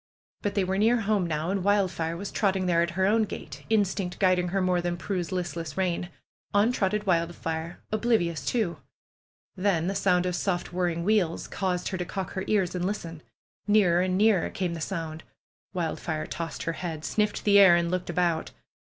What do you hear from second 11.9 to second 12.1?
to